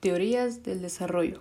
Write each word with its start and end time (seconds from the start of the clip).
Teorías 0.00 0.62
del 0.62 0.82
desarrollo. 0.82 1.40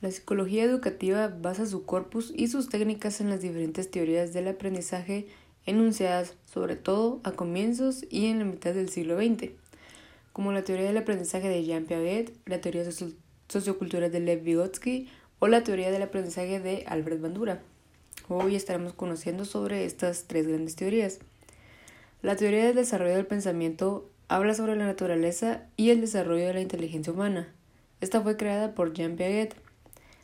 La 0.00 0.10
psicología 0.10 0.64
educativa 0.64 1.28
basa 1.28 1.66
su 1.66 1.84
corpus 1.84 2.32
y 2.34 2.48
sus 2.48 2.70
técnicas 2.70 3.20
en 3.20 3.28
las 3.28 3.42
diferentes 3.42 3.90
teorías 3.90 4.32
del 4.32 4.48
aprendizaje 4.48 5.26
enunciadas 5.66 6.34
sobre 6.46 6.76
todo 6.76 7.20
a 7.24 7.32
comienzos 7.32 8.06
y 8.08 8.26
en 8.26 8.38
la 8.38 8.46
mitad 8.46 8.72
del 8.72 8.88
siglo 8.88 9.18
XX, 9.18 9.50
como 10.32 10.50
la 10.50 10.64
teoría 10.64 10.86
del 10.86 10.96
aprendizaje 10.96 11.48
de 11.50 11.62
Jean 11.62 11.84
Piaget, 11.84 12.32
la 12.46 12.62
teoría 12.62 12.84
sociocultural 13.48 14.10
de 14.10 14.20
Lev 14.20 14.42
Vygotsky 14.42 15.08
o 15.38 15.46
la 15.46 15.62
teoría 15.62 15.90
del 15.90 16.02
aprendizaje 16.02 16.60
de 16.60 16.84
Albert 16.86 17.20
Bandura. 17.20 17.60
Hoy 18.28 18.56
estaremos 18.56 18.94
conociendo 18.94 19.44
sobre 19.44 19.84
estas 19.84 20.24
tres 20.24 20.48
grandes 20.48 20.74
teorías. 20.74 21.18
La 22.22 22.34
teoría 22.36 22.64
del 22.64 22.76
desarrollo 22.76 23.14
del 23.14 23.26
pensamiento 23.26 24.08
habla 24.28 24.54
sobre 24.54 24.74
la 24.74 24.86
naturaleza 24.86 25.66
y 25.76 25.90
el 25.90 26.00
desarrollo 26.00 26.46
de 26.46 26.54
la 26.54 26.60
inteligencia 26.62 27.12
humana. 27.12 27.52
Esta 28.04 28.20
fue 28.20 28.36
creada 28.36 28.74
por 28.74 28.92
Jean 28.92 29.16
Piaget, 29.16 29.54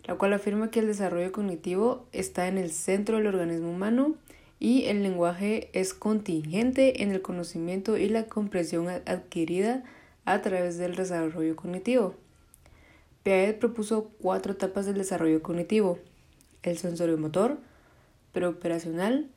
la 0.05 0.17
cual 0.17 0.35
afirma 0.35 0.71
que 0.71 0.81
el 0.81 0.87
desarrollo 0.87 1.33
cognitivo 1.33 2.07
está 2.13 2.47
en 2.47 2.59
el 2.59 2.73
centro 2.73 3.17
del 3.17 3.29
organismo 3.29 3.71
humano 3.71 4.17
y 4.59 4.85
el 4.85 5.03
lenguaje 5.03 5.71
es 5.73 5.95
contingente 5.95 7.03
en 7.03 7.11
el 7.11 7.23
conocimiento 7.23 7.97
y 7.97 8.11
la 8.11 8.27
comprensión 8.27 8.87
adquirida 8.91 9.83
a 10.27 10.43
través 10.43 10.77
del 10.77 10.95
desarrollo 10.95 11.57
cognitivo. 11.57 12.17
Piaget 13.23 13.59
propuso 13.59 14.11
cuatro 14.21 14.53
etapas 14.53 14.85
del 14.85 14.99
desarrollo 14.99 15.43
cognitivo: 15.43 15.99
el 16.63 16.77
sensorio-motor, 16.77 17.61
preoperacional, 18.33 19.31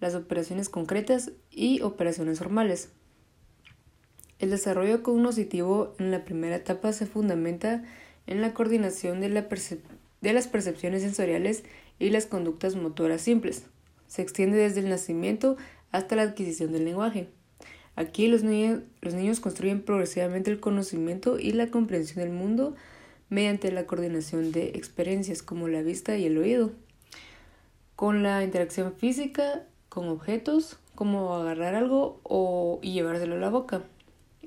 las 0.00 0.14
operaciones 0.14 0.68
concretas 0.68 1.32
y 1.50 1.80
operaciones 1.80 2.40
formales. 2.40 2.90
El 4.40 4.48
desarrollo 4.48 5.02
cognitivo 5.02 5.94
en 5.98 6.10
la 6.10 6.24
primera 6.24 6.56
etapa 6.56 6.94
se 6.94 7.04
fundamenta 7.04 7.84
en 8.26 8.40
la 8.40 8.54
coordinación 8.54 9.20
de, 9.20 9.28
las 9.28 10.48
percepciones 10.48 11.02
sensoriales 11.02 11.62
y 11.98 12.08
las 12.08 12.24
conductas 12.24 12.74
motoras 12.74 13.20
simples. 13.20 13.66
Se 14.06 14.22
extiende 14.22 14.56
desde 14.56 14.80
el 14.80 14.88
nacimiento 14.88 15.58
hasta 15.92 16.16
la 16.16 16.22
adquisición 16.22 16.72
del 16.72 16.86
lenguaje. 16.86 17.28
Aquí 17.96 18.28
los 18.28 18.42
niños, 18.42 18.80
los 19.02 19.12
niños 19.12 19.40
construyen 19.40 19.82
progresivamente 19.82 20.50
el 20.50 20.58
conocimiento 20.58 21.38
y 21.38 21.52
la 21.52 21.66
comprensión 21.66 22.24
del 22.24 22.32
mundo 22.32 22.74
mediante 23.28 23.70
la 23.70 23.86
coordinación 23.86 24.52
de 24.52 24.68
experiencias 24.70 25.42
como 25.42 25.68
la 25.68 25.82
vista 25.82 26.16
y 26.16 26.24
el 26.24 26.38
oído, 26.38 26.72
con 27.94 28.22
la 28.22 28.42
interacción 28.42 28.94
física 28.94 29.66
con 29.90 30.08
objetos, 30.08 30.78
como 30.94 31.34
agarrar 31.34 31.74
algo 31.74 32.20
o, 32.22 32.78
y 32.80 32.92
llevárselo 32.92 33.34
a 33.34 33.38
la 33.38 33.50
boca. 33.50 33.82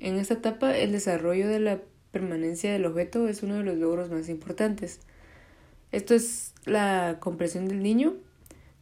En 0.03 0.19
esta 0.19 0.33
etapa, 0.33 0.77
el 0.77 0.91
desarrollo 0.91 1.47
de 1.47 1.61
la 1.61 1.79
permanencia 2.11 2.73
del 2.73 2.85
objeto 2.85 3.29
es 3.29 3.41
uno 3.41 3.55
de 3.55 3.63
los 3.63 3.77
logros 3.77 4.11
más 4.11 4.27
importantes. 4.27 4.99
Esto 5.93 6.13
es 6.13 6.53
la 6.65 7.19
comprensión 7.21 7.69
del 7.69 7.81
niño, 7.81 8.13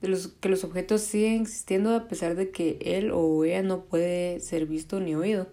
de 0.01 0.07
los 0.07 0.29
que 0.29 0.49
los 0.49 0.63
objetos 0.63 1.01
siguen 1.01 1.43
existiendo 1.43 1.95
a 1.95 2.07
pesar 2.07 2.33
de 2.33 2.49
que 2.49 2.79
él 2.81 3.11
o 3.13 3.45
ella 3.45 3.61
no 3.61 3.85
puede 3.85 4.39
ser 4.39 4.65
visto 4.65 4.99
ni 4.99 5.13
oído. 5.13 5.49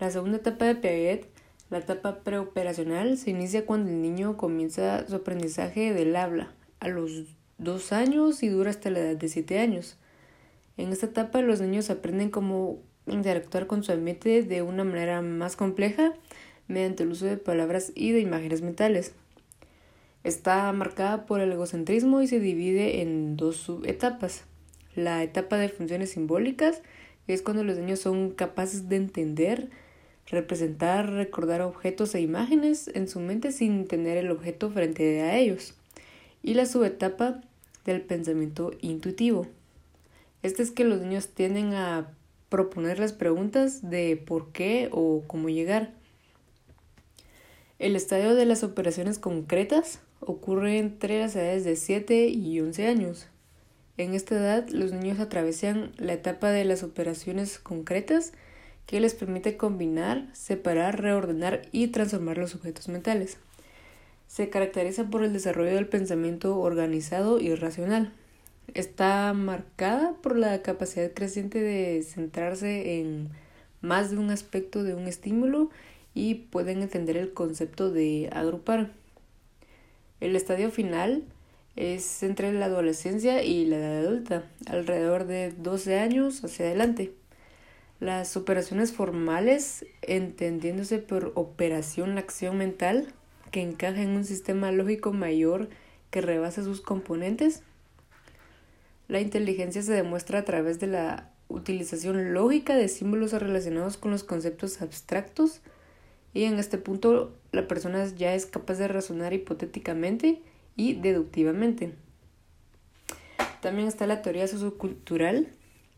La 0.00 0.10
segunda 0.10 0.38
etapa 0.38 0.64
de 0.64 0.74
Piaget, 0.74 1.28
la 1.70 1.78
etapa 1.78 2.24
preoperacional, 2.24 3.16
se 3.16 3.30
inicia 3.30 3.64
cuando 3.64 3.92
el 3.92 4.02
niño 4.02 4.36
comienza 4.36 5.06
su 5.06 5.14
aprendizaje 5.14 5.94
del 5.94 6.16
habla 6.16 6.52
a 6.80 6.88
los 6.88 7.26
dos 7.58 7.92
años 7.92 8.42
y 8.42 8.48
dura 8.48 8.70
hasta 8.70 8.90
la 8.90 8.98
edad 8.98 9.16
de 9.16 9.28
siete 9.28 9.60
años. 9.60 9.98
En 10.76 10.90
esta 10.90 11.06
etapa 11.06 11.42
los 11.42 11.60
niños 11.60 11.90
aprenden 11.90 12.30
cómo 12.30 12.89
interactuar 13.12 13.66
con 13.66 13.82
su 13.82 13.92
ambiente 13.92 14.42
de 14.42 14.62
una 14.62 14.84
manera 14.84 15.22
más 15.22 15.56
compleja 15.56 16.14
mediante 16.68 17.02
el 17.02 17.10
uso 17.10 17.26
de 17.26 17.36
palabras 17.36 17.92
y 17.94 18.12
de 18.12 18.20
imágenes 18.20 18.62
mentales. 18.62 19.12
Está 20.22 20.70
marcada 20.72 21.26
por 21.26 21.40
el 21.40 21.52
egocentrismo 21.52 22.20
y 22.20 22.28
se 22.28 22.40
divide 22.40 23.00
en 23.00 23.36
dos 23.36 23.56
subetapas. 23.56 24.44
La 24.94 25.22
etapa 25.22 25.56
de 25.56 25.68
funciones 25.68 26.10
simbólicas 26.10 26.82
es 27.26 27.42
cuando 27.42 27.64
los 27.64 27.78
niños 27.78 28.00
son 28.00 28.30
capaces 28.30 28.88
de 28.88 28.96
entender, 28.96 29.70
representar, 30.26 31.10
recordar 31.10 31.62
objetos 31.62 32.14
e 32.14 32.20
imágenes 32.20 32.88
en 32.94 33.08
su 33.08 33.20
mente 33.20 33.52
sin 33.52 33.86
tener 33.86 34.16
el 34.16 34.30
objeto 34.30 34.70
frente 34.70 35.22
a 35.22 35.36
ellos. 35.36 35.74
Y 36.42 36.54
la 36.54 36.66
subetapa 36.66 37.40
del 37.84 38.02
pensamiento 38.02 38.72
intuitivo. 38.80 39.46
Este 40.42 40.62
es 40.62 40.70
que 40.70 40.84
los 40.84 41.00
niños 41.00 41.28
tienden 41.28 41.74
a 41.74 42.08
proponer 42.50 42.98
las 42.98 43.14
preguntas 43.14 43.88
de 43.88 44.22
por 44.22 44.52
qué 44.52 44.90
o 44.92 45.22
cómo 45.26 45.48
llegar. 45.48 45.92
El 47.78 47.96
estadio 47.96 48.34
de 48.34 48.44
las 48.44 48.62
operaciones 48.62 49.18
concretas 49.18 50.00
ocurre 50.20 50.78
entre 50.78 51.20
las 51.20 51.34
edades 51.34 51.64
de 51.64 51.76
7 51.76 52.28
y 52.28 52.60
11 52.60 52.86
años. 52.86 53.28
En 53.96 54.14
esta 54.14 54.34
edad 54.34 54.68
los 54.68 54.92
niños 54.92 55.20
atravesan 55.20 55.92
la 55.96 56.12
etapa 56.12 56.50
de 56.50 56.64
las 56.64 56.82
operaciones 56.82 57.58
concretas 57.58 58.32
que 58.86 59.00
les 59.00 59.14
permite 59.14 59.56
combinar, 59.56 60.28
separar, 60.32 61.00
reordenar 61.00 61.62
y 61.72 61.88
transformar 61.88 62.36
los 62.36 62.54
objetos 62.54 62.88
mentales. 62.88 63.38
Se 64.26 64.50
caracteriza 64.50 65.04
por 65.08 65.22
el 65.22 65.32
desarrollo 65.32 65.74
del 65.74 65.88
pensamiento 65.88 66.58
organizado 66.58 67.40
y 67.40 67.54
racional 67.54 68.12
está 68.74 69.32
marcada 69.32 70.14
por 70.22 70.36
la 70.36 70.62
capacidad 70.62 71.12
creciente 71.12 71.60
de 71.60 72.02
centrarse 72.02 73.00
en 73.00 73.30
más 73.80 74.10
de 74.10 74.18
un 74.18 74.30
aspecto 74.30 74.82
de 74.82 74.94
un 74.94 75.06
estímulo 75.06 75.70
y 76.14 76.34
pueden 76.34 76.82
entender 76.82 77.16
el 77.16 77.32
concepto 77.32 77.90
de 77.90 78.28
agrupar. 78.32 78.92
El 80.20 80.36
estadio 80.36 80.70
final 80.70 81.24
es 81.76 82.22
entre 82.22 82.52
la 82.52 82.66
adolescencia 82.66 83.42
y 83.42 83.64
la 83.64 83.76
edad 83.76 84.06
adulta, 84.06 84.44
alrededor 84.66 85.26
de 85.26 85.52
12 85.52 85.98
años 85.98 86.44
hacia 86.44 86.66
adelante. 86.66 87.12
Las 88.00 88.36
operaciones 88.36 88.92
formales, 88.92 89.86
entendiéndose 90.02 90.98
por 90.98 91.32
operación 91.36 92.14
la 92.14 92.20
acción 92.20 92.58
mental, 92.58 93.12
que 93.50 93.62
encaja 93.62 94.02
en 94.02 94.10
un 94.10 94.24
sistema 94.24 94.72
lógico 94.72 95.12
mayor 95.12 95.68
que 96.10 96.20
rebasa 96.20 96.62
sus 96.62 96.80
componentes, 96.80 97.62
la 99.10 99.20
inteligencia 99.20 99.82
se 99.82 99.92
demuestra 99.92 100.38
a 100.38 100.44
través 100.44 100.78
de 100.78 100.86
la 100.86 101.32
utilización 101.48 102.32
lógica 102.32 102.76
de 102.76 102.86
símbolos 102.86 103.32
relacionados 103.32 103.96
con 103.96 104.12
los 104.12 104.22
conceptos 104.22 104.80
abstractos 104.82 105.62
y 106.32 106.44
en 106.44 106.60
este 106.60 106.78
punto 106.78 107.36
la 107.50 107.66
persona 107.66 108.06
ya 108.06 108.36
es 108.36 108.46
capaz 108.46 108.78
de 108.78 108.86
razonar 108.86 109.32
hipotéticamente 109.32 110.40
y 110.76 110.94
deductivamente. 110.94 111.92
También 113.60 113.88
está 113.88 114.06
la 114.06 114.22
teoría 114.22 114.46
sociocultural, 114.46 115.48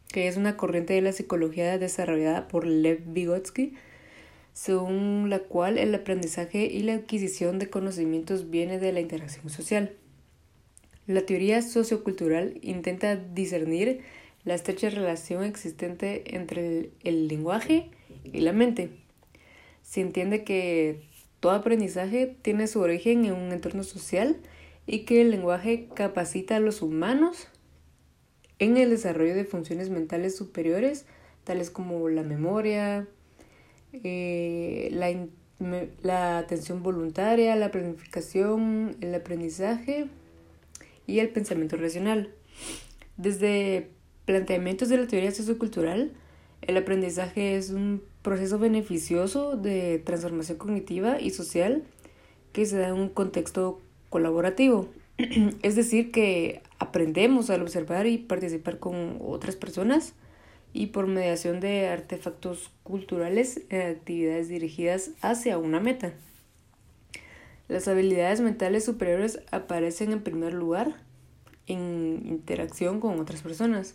que 0.09 0.27
es 0.27 0.39
una 0.39 0.57
corriente 0.57 0.95
de 0.95 1.03
la 1.03 1.13
psicología 1.13 1.77
desarrollada 1.77 2.49
por 2.49 2.67
Lev 2.67 3.03
Vygotsky, 3.13 3.75
según 4.55 5.29
la 5.29 5.41
cual 5.41 5.77
el 5.77 5.95
aprendizaje 5.95 6.65
y 6.65 6.83
la 6.83 6.95
adquisición 6.95 7.59
de 7.59 7.69
conocimientos 7.69 8.49
viene 8.49 8.79
de 8.79 8.93
la 8.93 9.01
interacción 9.01 9.51
social. 9.51 9.93
La 11.07 11.27
teoría 11.27 11.63
sociocultural 11.63 12.59
intenta 12.63 13.17
discernir 13.17 14.03
la 14.45 14.55
estrecha 14.55 14.89
relación 14.89 15.43
existente 15.43 16.37
entre 16.37 16.91
el, 17.03 17.27
lenguaje 17.27 17.91
y 18.25 18.41
la 18.41 18.53
mente. 18.53 18.91
Se 19.83 20.01
entiende 20.01 20.45
que 20.45 21.03
todo 21.41 21.53
aprendizaje 21.53 22.37
tiene 22.43 22.69
su 22.69 22.81
origen 22.81 23.25
en 23.25 23.33
un 23.33 23.51
entorno 23.51 23.83
social 23.83 24.37
y 24.87 25.01
que 25.01 25.23
el 25.23 25.33
lenguaje 25.33 25.89
capacita 25.95 26.57
a 26.57 26.61
los 26.61 26.83
humanos 26.83 27.49
en 28.61 28.77
el 28.77 28.91
desarrollo 28.91 29.35
de 29.35 29.45
funciones 29.45 29.91
mentales 29.91 30.37
superiores, 30.37 31.05
tales 31.43 31.71
como 31.71 32.09
la 32.09 32.23
memoria, 32.23 33.09
eh, 33.93 34.89
la, 34.93 35.89
la 36.03 36.39
atención 36.39 36.85
voluntaria, 36.85 37.57
la 37.57 37.73
planificación, 37.73 38.97
el 39.01 39.13
aprendizaje 39.17 40.07
y 41.13 41.21
el 41.21 41.29
pensamiento 41.29 41.77
racional. 41.77 42.31
Desde 43.19 43.91
planteamientos 44.25 44.89
de 44.89 44.97
la 44.97 45.07
teoría 45.07 45.31
sociocultural, 45.31 46.13
el 46.63 46.77
aprendizaje 46.79 47.57
es 47.57 47.71
un 47.71 48.03
proceso 48.23 48.59
beneficioso 48.59 49.57
de 49.57 49.99
transformación 49.99 50.57
cognitiva 50.57 51.21
y 51.21 51.31
social 51.31 51.83
que 52.53 52.65
se 52.65 52.79
da 52.79 52.89
en 52.89 52.95
un 52.95 53.09
contexto 53.11 53.81
colaborativo. 54.09 54.89
es 55.63 55.77
decir, 55.77 56.13
que 56.13 56.63
aprendemos 56.79 57.51
al 57.51 57.61
observar 57.61 58.07
y 58.07 58.17
participar 58.17 58.79
con 58.79 59.19
otras 59.21 59.57
personas 59.57 60.15
y 60.73 60.87
por 60.87 61.07
mediación 61.09 61.61
de 61.61 61.89
artefactos 61.89 62.71
culturales 62.85 63.61
en 63.69 63.83
actividades 63.83 64.49
dirigidas 64.49 65.11
hacia 65.21 65.59
una 65.59 65.79
meta. 65.79 66.15
Las 67.69 67.89
habilidades 67.89 68.41
mentales 68.41 68.85
superiores 68.85 69.41
aparecen 69.51 70.13
en 70.13 70.23
primer 70.23 70.53
lugar 70.53 70.97
en 71.67 72.23
interacción 72.27 73.01
con 73.01 73.21
otras 73.21 73.43
personas, 73.43 73.95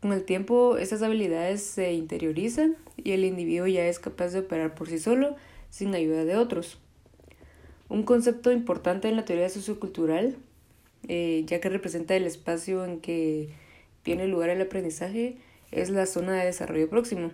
Con 0.00 0.14
el 0.14 0.24
tiempo, 0.24 0.78
estas 0.78 1.02
habilidades 1.02 1.62
se 1.62 1.92
interiorizan 1.92 2.76
y 2.96 3.12
el 3.12 3.22
individuo 3.22 3.66
ya 3.66 3.84
es 3.84 3.98
capaz 3.98 4.30
de 4.30 4.38
operar 4.38 4.74
por 4.74 4.88
sí 4.88 4.98
solo 4.98 5.36
sin 5.68 5.94
ayuda 5.94 6.24
de 6.24 6.36
otros. 6.36 6.78
Un 7.90 8.04
concepto 8.04 8.50
importante 8.50 9.08
en 9.08 9.16
la 9.16 9.26
teoría 9.26 9.50
sociocultural, 9.50 10.36
eh, 11.08 11.42
ya 11.46 11.60
que 11.60 11.68
representa 11.68 12.16
el 12.16 12.24
espacio 12.24 12.84
en 12.86 13.00
que 13.00 13.50
tiene 14.02 14.26
lugar 14.26 14.48
el 14.48 14.62
aprendizaje, 14.62 15.36
es 15.70 15.90
la 15.90 16.06
zona 16.06 16.32
de 16.32 16.46
desarrollo 16.46 16.88
próximo. 16.88 17.30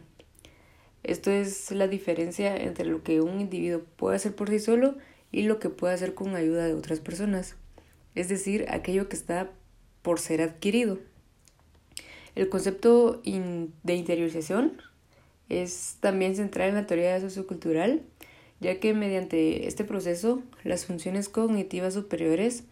Esto 1.05 1.31
es 1.31 1.71
la 1.71 1.87
diferencia 1.87 2.57
entre 2.57 2.85
lo 2.85 3.05
que 3.05 3.21
un 3.21 3.41
individuo 3.41 3.83
puede 3.95 4.17
hacer 4.17 4.35
por 4.35 4.51
sí 4.51 4.59
solo 4.59 4.97
y 5.33 5.43
lo 5.43 5.59
que 5.59 5.71
puede 5.71 5.95
hacer 5.95 6.15
con 6.15 6.35
ayuda 6.35 6.65
de 6.65 6.75
otras 6.75 7.01
personas, 7.01 7.57
es 8.15 8.29
decir, 8.29 8.67
aquello 8.69 9.09
que 9.09 9.17
está 9.17 9.51
por 10.03 10.21
ser 10.21 10.43
adquirido. 10.43 10.99
El 12.35 12.49
concepto 12.49 13.23
de 13.23 13.95
interiorización 13.95 14.81
es 15.49 15.97
también 16.01 16.37
central 16.37 16.71
en 16.71 16.75
la 16.75 16.87
teoría 16.87 17.21
sociocultural, 17.21 18.03
ya 18.61 18.81
que 18.81 18.95
mediante 18.95 19.67
este 19.67 19.85
proceso 19.85 20.43
las 20.65 20.87
funciones 20.87 21.29
cognitivas 21.29 21.95
superiores 21.95 22.65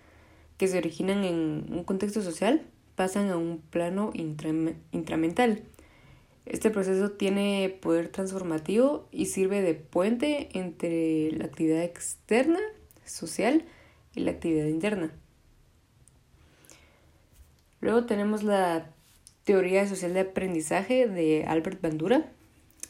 que 0.57 0.69
se 0.69 0.79
originan 0.79 1.25
en 1.25 1.67
un 1.71 1.85
contexto 1.85 2.23
social 2.23 2.63
pasan 2.95 3.31
a 3.31 3.37
un 3.37 3.59
plano 3.71 4.13
intramental. 4.15 5.63
Este 6.47 6.71
proceso 6.71 7.13
tiene 7.13 7.79
poder 7.81 8.09
transformativo 8.09 9.09
y 9.11 9.27
sirve 9.27 9.63
de 9.63 9.75
puente 9.75 10.51
entre 10.53 11.33
la 11.33 11.47
actividad 11.47 11.83
externa, 11.83 12.61
social, 13.05 13.65
y 14.15 14.21
la 14.21 14.33
actividad 14.33 14.67
interna. 14.67 15.11
Luego 17.81 18.07
tenemos 18.07 18.43
la 18.43 18.91
teoría 19.45 19.87
social 19.87 20.15
de 20.15 20.21
aprendizaje 20.21 21.07
de 21.07 21.45
Albert 21.47 21.81
Bandura, 21.83 22.31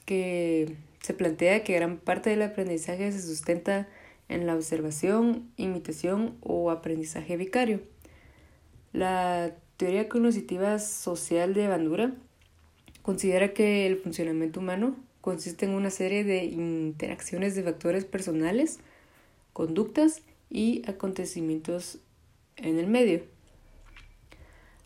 que 0.05 0.77
se 1.00 1.15
plantea 1.15 1.65
que 1.65 1.75
gran 1.75 1.99
parte 1.99 2.31
del 2.31 2.43
aprendizaje 2.43 3.11
se 3.11 3.23
sustenta 3.23 3.89
en 4.29 4.47
la 4.47 4.55
observación, 4.55 5.50
imitación 5.57 6.37
o 6.43 6.71
aprendizaje 6.71 7.37
vicario. 7.37 7.81
La 8.93 9.53
teoría 9.77 10.09
cognitiva 10.09 10.79
social 10.79 11.55
de 11.55 11.69
Bandura 11.69 12.15
considera 13.05 13.53
que 13.53 13.87
el 13.87 13.99
funcionamiento 13.99 14.61
humano 14.61 14.97
consiste 15.21 15.67
en 15.67 15.73
una 15.73 15.91
serie 15.91 16.25
de 16.25 16.45
interacciones 16.45 17.55
de 17.55 17.62
factores 17.62 18.06
personales, 18.06 18.81
conductas 19.53 20.23
y 20.49 20.83
acontecimientos 20.89 21.99
en 22.56 22.79
el 22.79 22.87
medio. 22.87 23.23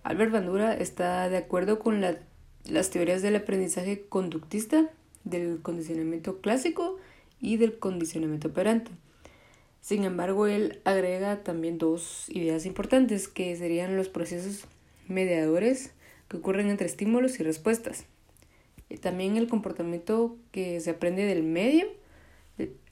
Albert 0.03 0.33
Bandura 0.33 0.75
está 0.75 1.29
de 1.29 1.37
acuerdo 1.37 1.79
con 1.79 2.01
las 2.01 2.91
teorías 2.91 3.23
del 3.23 3.37
aprendizaje 3.37 4.07
conductista, 4.09 4.91
del 5.23 5.63
condicionamiento 5.63 6.41
clásico 6.41 6.97
y 7.41 7.57
del 7.57 7.79
condicionamiento 7.79 8.49
operante. 8.49 8.91
Sin 9.81 10.03
embargo, 10.03 10.49
él 10.49 10.81
agrega 10.85 11.45
también 11.45 11.79
dos 11.79 12.29
ideas 12.31 12.67
importantes 12.67 13.29
que 13.29 13.55
serían 13.55 13.97
los 13.97 14.09
procesos 14.09 14.67
mediadores 15.07 15.93
que 16.29 16.37
ocurren 16.37 16.69
entre 16.69 16.87
estímulos 16.87 17.41
y 17.41 17.43
respuestas. 17.43 18.05
Y 18.89 18.99
también 18.99 19.37
el 19.37 19.49
comportamiento 19.49 20.37
que 20.51 20.81
se 20.81 20.91
aprende 20.91 21.25
del 21.25 21.43
medio 21.43 21.87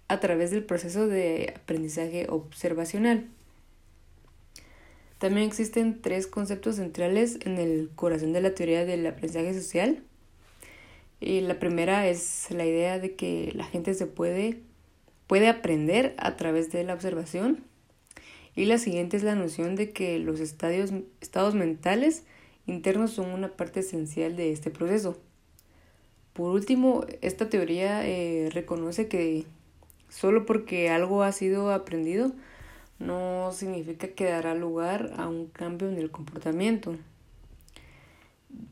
a 0.08 0.20
través 0.20 0.50
del 0.50 0.64
proceso 0.64 1.06
de 1.06 1.54
aprendizaje 1.56 2.26
observacional. 2.28 3.26
También 5.18 5.46
existen 5.46 6.02
tres 6.02 6.26
conceptos 6.26 6.76
centrales 6.76 7.38
en 7.44 7.58
el 7.58 7.90
corazón 7.94 8.32
de 8.32 8.42
la 8.42 8.54
teoría 8.54 8.84
del 8.84 9.06
aprendizaje 9.06 9.54
social. 9.54 10.02
Y 11.20 11.40
la 11.40 11.58
primera 11.58 12.06
es 12.06 12.50
la 12.50 12.66
idea 12.66 12.98
de 12.98 13.14
que 13.14 13.50
la 13.54 13.64
gente 13.64 13.94
se 13.94 14.06
puede, 14.06 14.60
puede 15.26 15.48
aprender 15.48 16.14
a 16.18 16.36
través 16.36 16.70
de 16.70 16.84
la 16.84 16.92
observación. 16.92 17.64
Y 18.54 18.66
la 18.66 18.76
siguiente 18.78 19.16
es 19.16 19.22
la 19.22 19.34
noción 19.34 19.74
de 19.74 19.90
que 19.92 20.18
los 20.18 20.40
estadios, 20.40 20.92
estados 21.20 21.54
mentales 21.54 22.24
internos 22.66 23.12
son 23.12 23.30
una 23.30 23.48
parte 23.48 23.80
esencial 23.80 24.36
de 24.36 24.52
este 24.52 24.70
proceso. 24.70 25.16
Por 26.32 26.52
último, 26.52 27.04
esta 27.22 27.48
teoría 27.48 28.06
eh, 28.06 28.50
reconoce 28.52 29.08
que 29.08 29.46
solo 30.08 30.46
porque 30.46 30.90
algo 30.90 31.22
ha 31.22 31.32
sido 31.32 31.72
aprendido, 31.72 32.32
no 32.98 33.50
significa 33.52 34.08
que 34.08 34.24
dará 34.24 34.54
lugar 34.54 35.12
a 35.16 35.28
un 35.28 35.46
cambio 35.46 35.88
en 35.88 35.98
el 35.98 36.10
comportamiento. 36.10 36.96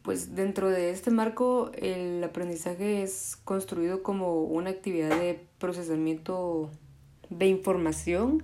Pues 0.02 0.34
dentro 0.34 0.70
de 0.70 0.90
este 0.90 1.10
marco 1.10 1.70
el 1.74 2.22
aprendizaje 2.24 3.02
es 3.02 3.36
construido 3.44 4.02
como 4.02 4.42
una 4.44 4.70
actividad 4.70 5.18
de 5.18 5.40
procesamiento 5.58 6.70
de 7.28 7.46
información 7.46 8.42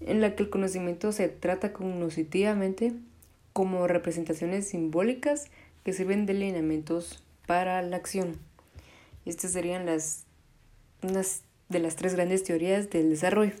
en 0.00 0.20
la 0.20 0.34
que 0.34 0.42
el 0.42 0.50
conocimiento 0.50 1.12
se 1.12 1.28
trata 1.28 1.72
cognitivamente 1.72 2.92
como 3.56 3.86
representaciones 3.86 4.68
simbólicas 4.68 5.46
que 5.82 5.94
sirven 5.94 6.26
de 6.26 6.34
lineamientos 6.34 7.24
para 7.46 7.80
la 7.80 7.96
acción. 7.96 8.36
Estas 9.24 9.52
serían 9.52 9.86
las 9.86 10.26
unas 11.02 11.40
de 11.70 11.78
las 11.78 11.96
tres 11.96 12.14
grandes 12.16 12.44
teorías 12.44 12.90
del 12.90 13.08
desarrollo. 13.08 13.54